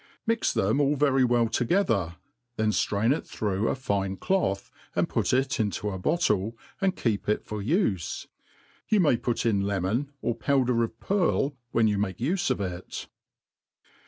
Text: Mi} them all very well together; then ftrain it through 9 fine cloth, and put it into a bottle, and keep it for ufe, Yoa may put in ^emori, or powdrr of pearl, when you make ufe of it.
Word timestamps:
Mi} 0.25 0.33
them 0.55 0.81
all 0.81 0.95
very 0.95 1.23
well 1.23 1.47
together; 1.47 2.15
then 2.55 2.71
ftrain 2.71 3.15
it 3.15 3.23
through 3.27 3.65
9 3.65 3.75
fine 3.75 4.17
cloth, 4.17 4.71
and 4.95 5.07
put 5.07 5.31
it 5.31 5.59
into 5.59 5.91
a 5.91 5.99
bottle, 5.99 6.57
and 6.81 6.95
keep 6.95 7.29
it 7.29 7.45
for 7.45 7.61
ufe, 7.61 8.25
Yoa 8.91 8.99
may 8.99 9.15
put 9.15 9.45
in 9.45 9.61
^emori, 9.61 10.07
or 10.23 10.35
powdrr 10.35 10.83
of 10.83 10.99
pearl, 10.99 11.55
when 11.69 11.87
you 11.87 11.99
make 11.99 12.17
ufe 12.17 12.49
of 12.49 12.59
it. 12.61 13.09